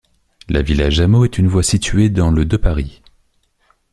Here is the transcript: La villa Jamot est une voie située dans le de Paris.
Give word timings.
La 0.49 0.63
villa 0.63 0.89
Jamot 0.89 1.25
est 1.25 1.37
une 1.37 1.47
voie 1.47 1.61
située 1.61 2.09
dans 2.09 2.31
le 2.31 2.43
de 2.43 2.57
Paris. 2.57 3.03